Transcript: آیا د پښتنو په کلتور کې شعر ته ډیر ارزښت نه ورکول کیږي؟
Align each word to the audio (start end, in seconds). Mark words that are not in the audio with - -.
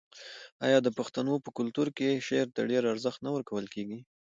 آیا 0.65 0.79
د 0.83 0.89
پښتنو 0.97 1.33
په 1.45 1.49
کلتور 1.57 1.87
کې 1.97 2.23
شعر 2.27 2.47
ته 2.55 2.61
ډیر 2.71 2.83
ارزښت 2.93 3.19
نه 3.25 3.29
ورکول 3.35 3.65
کیږي؟ 3.73 3.99